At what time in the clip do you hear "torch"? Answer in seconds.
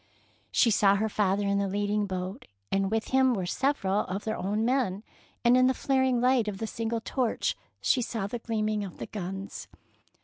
7.01-7.55